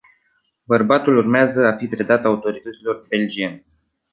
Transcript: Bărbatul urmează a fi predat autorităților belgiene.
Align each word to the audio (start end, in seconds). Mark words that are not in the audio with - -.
Bărbatul 0.63 1.17
urmează 1.17 1.65
a 1.67 1.77
fi 1.77 1.87
predat 1.87 2.23
autorităților 2.25 3.05
belgiene. 3.09 3.65